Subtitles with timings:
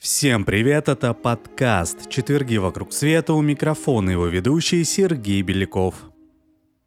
[0.00, 5.94] Всем привет, это подкаст «Четверги вокруг света» у микрофона его ведущий Сергей Беляков.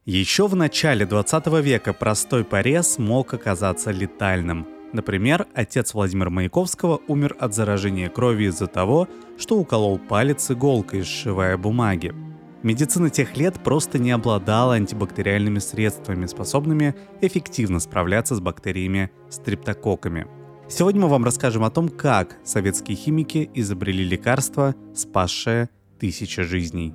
[0.04, 4.73] Еще в начале 20 века простой порез мог оказаться летальным.
[4.94, 9.08] Например, отец Владимира Маяковского умер от заражения крови из-за того,
[9.38, 12.14] что уколол палец иголкой, сшивая бумаги.
[12.62, 20.28] Медицина тех лет просто не обладала антибактериальными средствами, способными эффективно справляться с бактериями стриптококками–
[20.70, 26.94] Сегодня мы вам расскажем о том, как советские химики изобрели лекарство, спасшее тысячи жизней.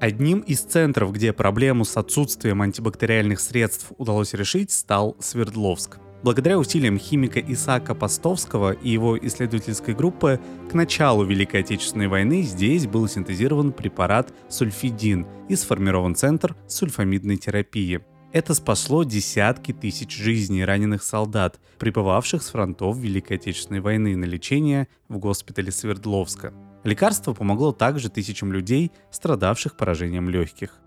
[0.00, 5.98] Одним из центров, где проблему с отсутствием антибактериальных средств удалось решить, стал Свердловск.
[6.24, 12.86] Благодаря усилиям химика Исаака Постовского и его исследовательской группы, к началу Великой Отечественной войны здесь
[12.86, 18.00] был синтезирован препарат сульфидин и сформирован центр сульфамидной терапии–
[18.34, 24.88] это спасло десятки тысяч жизней раненых солдат, прибывавших с фронтов Великой Отечественной войны на лечение
[25.08, 26.52] в госпитале Свердловска.
[26.82, 30.80] Лекарство помогло также тысячам людей, страдавших поражением легких.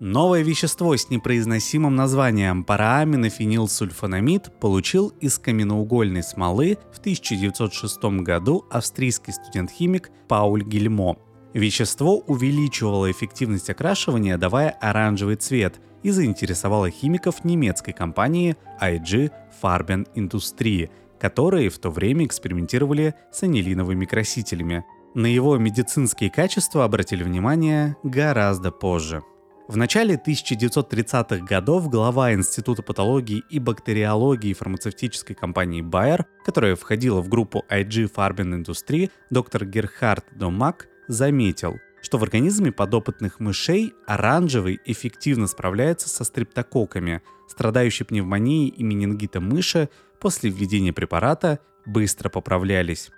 [0.00, 10.10] Новое вещество с непроизносимым названием парааминофенилсульфонамид получил из каменноугольной смолы в 1906 году австрийский студент-химик
[10.28, 11.16] Пауль Гильмо.
[11.54, 20.90] Вещество увеличивало эффективность окрашивания, давая оранжевый цвет– и заинтересовала химиков немецкой компании IG Farben Industrie,
[21.18, 24.84] которые в то время экспериментировали с анилиновыми красителями.
[25.14, 29.22] На его медицинские качества обратили внимание гораздо позже.
[29.66, 37.30] В начале 1930-х годов глава Института патологии и бактериологии фармацевтической компании Bayer, которая входила в
[37.30, 45.46] группу IG Farben Industrie, доктор Герхард Домак, заметил, что в организме подопытных мышей оранжевый эффективно
[45.46, 47.22] справляется со стрептококками.
[47.48, 49.88] Страдающие пневмонией и менингитом мыши
[50.20, 53.10] после введения препарата быстро поправлялись.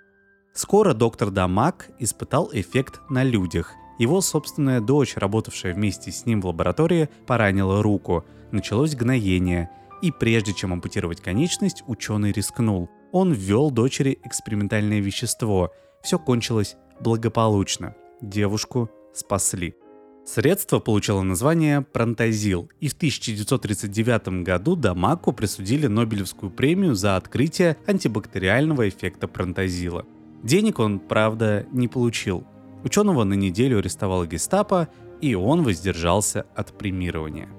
[0.53, 3.73] Скоро доктор Дамак испытал эффект на людях.
[3.99, 8.25] Его собственная дочь, работавшая вместе с ним в лаборатории, поранила руку.
[8.51, 9.69] Началось гноение.
[10.01, 12.89] И прежде чем ампутировать конечность, ученый рискнул.
[13.11, 15.71] Он ввел дочери экспериментальное вещество.
[16.03, 19.75] Все кончилось благополучно девушку спасли.
[20.25, 28.89] Средство получило название пронтозил, и в 1939 году Дамаку присудили Нобелевскую премию за открытие антибактериального
[28.89, 30.05] эффекта пронтозила.
[30.43, 32.45] Денег он, правда, не получил.
[32.87, 34.87] Ученого на неделю арестовала гестапо,
[35.19, 37.49] и он воздержался от премирования.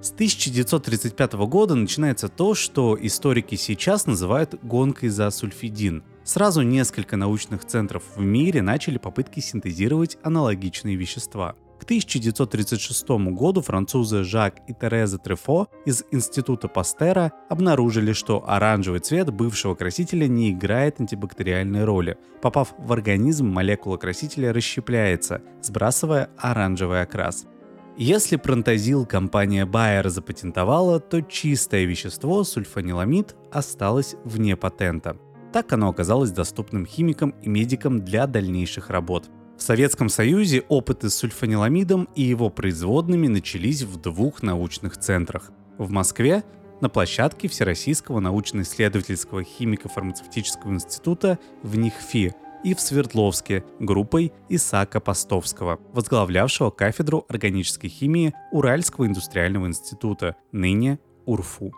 [0.00, 7.66] С 1935 года начинается то, что историки сейчас называют гонкой за сульфидин– Сразу несколько научных
[7.66, 11.54] центров в мире начали попытки синтезировать аналогичные вещества.
[11.78, 19.30] К 1936 году французы Жак и Тереза Трефо из Института Пастера обнаружили, что оранжевый цвет
[19.30, 22.16] бывшего красителя не играет антибактериальной роли.
[22.40, 27.46] Попав в организм, молекула красителя расщепляется, сбрасывая оранжевый окрас.
[27.96, 35.16] Если пронтозил компания Bayer запатентовала, то чистое вещество сульфаниламид осталось вне патента.
[35.52, 39.30] Так оно оказалось доступным химикам и медикам для дальнейших работ.
[39.64, 45.52] Советском Союзе опыты с сульфаниламидом и его производными начались в двух научных центрах.
[45.78, 46.44] В Москве
[46.82, 56.68] на площадке Всероссийского научно-исследовательского химико-фармацевтического института в НИХФИ и в Свердловске группой Исаака Постовского, возглавлявшего
[56.68, 61.72] кафедру органической химии Уральского индустриального института, ныне УРФУ.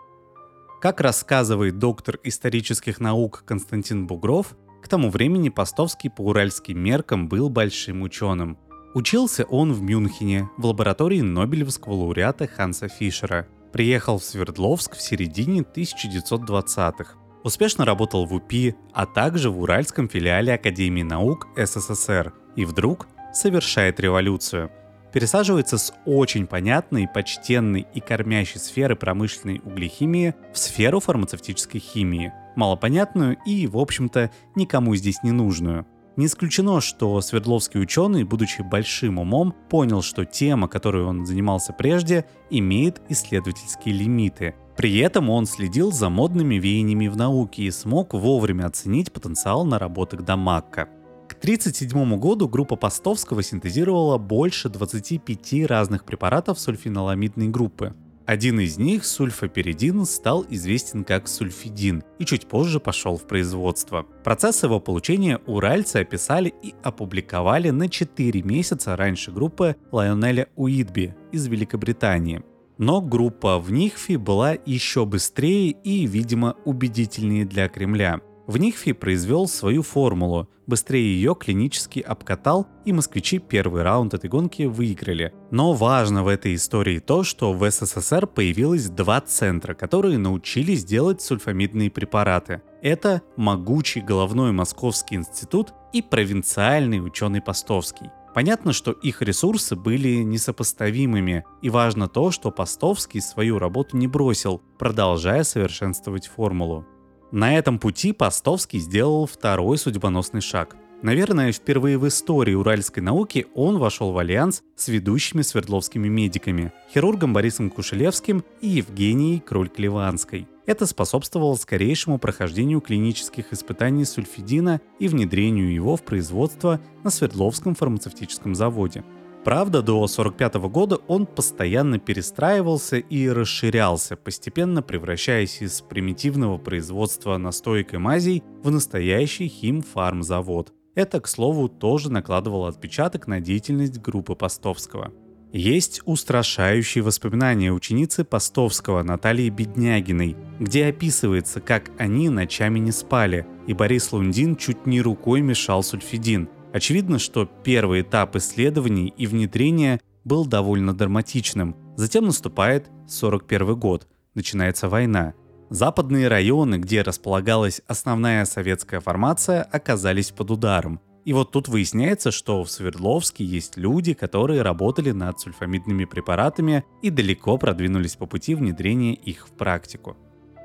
[0.81, 7.49] Как рассказывает доктор исторических наук Константин Бугров, к тому времени Постовский по уральским меркам был
[7.49, 8.57] большим ученым.
[8.93, 13.47] Учился он в Мюнхене, в лаборатории Нобелевского лауреата Ханса Фишера.
[13.71, 17.15] Приехал в Свердловск в середине 1920-х.
[17.43, 22.33] Успешно работал в УПИ, а также в Уральском филиале Академии наук СССР.
[22.55, 24.71] И вдруг совершает революцию–
[25.11, 33.37] пересаживается с очень понятной, почтенной и кормящей сферы промышленной углехимии в сферу фармацевтической химии, малопонятную
[33.45, 35.85] и, в общем-то, никому здесь не нужную.
[36.17, 42.25] Не исключено, что Свердловский ученый, будучи большим умом, понял, что тема, которой он занимался прежде,
[42.49, 44.55] имеет исследовательские лимиты.
[44.75, 50.25] При этом он следил за модными веяниями в науке и смог вовремя оценить потенциал наработок
[50.25, 50.89] Дамакка.
[51.39, 57.93] К 1937 году группа Постовского синтезировала больше 25 разных препаратов сульфиноламидной группы.
[58.25, 64.05] Один из них, сульфаперидин, стал известен как сульфидин и чуть позже пошел в производство.
[64.23, 71.47] Процесс его получения уральцы описали и опубликовали на 4 месяца раньше группы Лайонеля Уитби из
[71.47, 72.43] Великобритании.
[72.79, 78.21] Но группа в Нихфи была еще быстрее и, видимо, убедительнее для Кремля.
[78.47, 84.63] В Нихфи произвел свою формулу, быстрее ее клинически обкатал, и москвичи первый раунд этой гонки
[84.63, 85.33] выиграли.
[85.51, 91.21] Но важно в этой истории то, что в СССР появилось два центра, которые научились делать
[91.21, 92.61] сульфамидные препараты.
[92.81, 98.11] Это могучий головной Московский институт и провинциальный ученый Постовский.
[98.33, 104.61] Понятно, что их ресурсы были несопоставимыми, и важно то, что Постовский свою работу не бросил,
[104.79, 106.85] продолжая совершенствовать формулу.
[107.31, 110.77] На этом пути Постовский сделал второй судьбоносный шаг.
[111.01, 117.33] Наверное, впервые в истории уральской науки он вошел в альянс с ведущими свердловскими медиками, хирургом
[117.33, 120.47] Борисом Кушелевским и Евгенией Кроль-Клеванской.
[120.65, 128.55] Это способствовало скорейшему прохождению клинических испытаний сульфидина и внедрению его в производство на Свердловском фармацевтическом
[128.55, 129.03] заводе.
[129.47, 137.93] Правда, до 1945 года он постоянно перестраивался и расширялся, постепенно превращаясь из примитивного производства настоек
[137.93, 140.73] и мазей в настоящий химфармзавод.
[140.95, 145.13] Это, к слову, тоже накладывало отпечаток на деятельность группы Постовского.
[145.53, 153.73] Есть устрашающие воспоминания ученицы Постовского Натальи Беднягиной, где описывается, как они ночами не спали, и
[153.73, 156.49] Борис Лундин чуть не рукой мешал сульфидин.
[156.77, 161.75] Очевидно, что первый этап исследований и внедрения был довольно драматичным.
[161.95, 165.33] Затем наступает 41 год, начинается война.
[165.71, 171.01] Западные районы, где располагалась основная советская формация, оказались под ударом.
[171.25, 177.09] И вот тут выясняется, что в Свердловске есть люди, которые работали над сульфамидными препаратами и
[177.09, 180.15] далеко продвинулись по пути внедрения их в практику.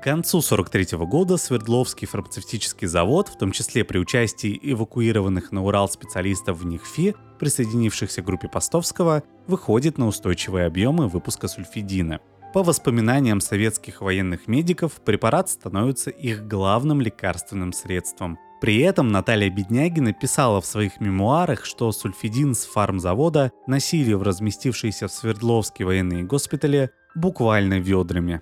[0.03, 5.87] К концу 1943 года Свердловский фармацевтический завод, в том числе при участии эвакуированных на Урал
[5.87, 12.19] специалистов в НИХФИ, присоединившихся к группе Постовского, выходит на устойчивые объемы выпуска сульфидина.
[12.53, 18.37] По воспоминаниям советских военных медиков, препарат становится их главным лекарственным средством.
[18.59, 25.07] При этом Наталья Беднягина писала в своих мемуарах, что сульфидин с фармзавода носили в разместившиеся
[25.07, 28.41] в Свердловске военные госпитали буквально ведрами.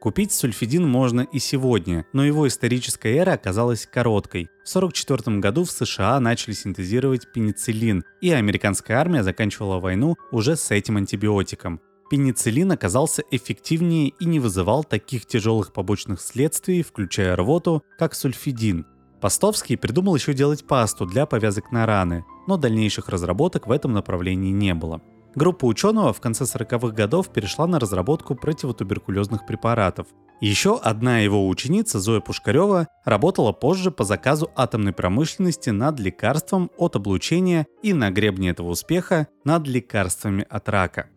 [0.00, 4.48] Купить сульфидин можно и сегодня, но его историческая эра оказалась короткой.
[4.64, 10.70] В 1944 году в США начали синтезировать пенициллин, и американская армия заканчивала войну уже с
[10.70, 11.80] этим антибиотиком.
[12.10, 18.86] Пенициллин оказался эффективнее и не вызывал таких тяжелых побочных следствий, включая рвоту, как сульфидин.
[19.20, 24.52] Постовский придумал еще делать пасту для повязок на раны, но дальнейших разработок в этом направлении
[24.52, 25.00] не было.
[25.36, 30.06] Группа ученого в конце 40-х годов перешла на разработку противотуберкулезных препаратов.
[30.40, 36.96] Еще одна его ученица, Зоя Пушкарева, работала позже по заказу атомной промышленности над лекарством от
[36.96, 41.10] облучения и на гребне этого успеха над лекарствами от рака.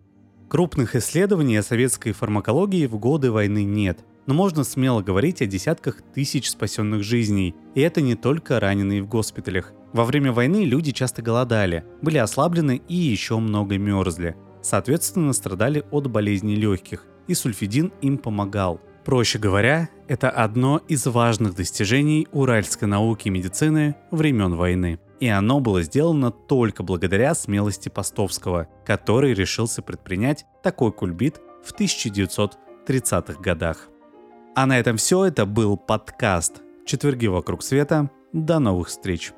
[0.50, 6.02] Крупных исследований о советской фармакологии в годы войны нет, но можно смело говорить о десятках
[6.14, 9.74] тысяч спасенных жизней, и это не только раненые в госпиталях.
[9.94, 14.36] Во время войны люди часто голодали, были ослаблены и еще много мерзли.
[14.62, 18.82] Соответственно, страдали от болезней легких, и сульфидин им помогал.
[19.06, 25.00] Проще говоря, это одно из важных достижений уральской науки и медицины времен войны.
[25.20, 33.42] И оно было сделано только благодаря смелости Постовского, который решился предпринять такой кульбит в 1930-х
[33.42, 33.90] годах.
[34.56, 35.26] А на этом все.
[35.26, 38.10] Это был подкаст «Четверги вокруг света».
[38.32, 39.34] До новых встреч!